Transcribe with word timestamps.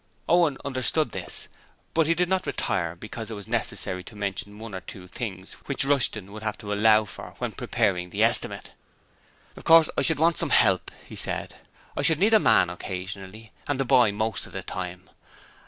Owen 0.27 0.57
understood 0.65 1.11
this, 1.11 1.47
but 1.93 2.07
he 2.07 2.15
did 2.15 2.27
not 2.27 2.47
retire, 2.47 2.95
because 2.95 3.29
it 3.29 3.35
was 3.35 3.47
necessary 3.47 4.03
to 4.05 4.15
mention 4.15 4.57
one 4.57 4.73
or 4.73 4.81
two 4.81 5.05
things 5.07 5.53
which 5.67 5.85
Rushton 5.85 6.31
would 6.31 6.41
have 6.41 6.57
to 6.57 6.73
allow 6.73 7.05
for 7.05 7.35
when 7.37 7.51
preparing 7.51 8.09
the 8.09 8.23
estimate. 8.23 8.71
'Of 9.55 9.63
course 9.63 9.91
I 9.95 10.01
should 10.01 10.17
want 10.19 10.39
some 10.39 10.49
help,' 10.49 10.89
he 11.05 11.15
said. 11.15 11.57
'I 11.95 12.01
should 12.01 12.19
need 12.19 12.33
a 12.33 12.39
man 12.39 12.71
occasionally, 12.71 13.51
and 13.67 13.79
the 13.79 13.85
boy 13.85 14.11
most 14.11 14.47
of 14.47 14.53
the 14.53 14.63
time. 14.63 15.07